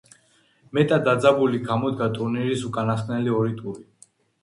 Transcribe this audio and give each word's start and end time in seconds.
მეტად 0.77 1.03
დაძაბული 1.09 1.61
გამოდგა 1.69 2.09
ტურნირის 2.17 2.67
უკანასკნელი 2.73 3.39
ორი 3.41 3.59
ტური. 3.65 3.91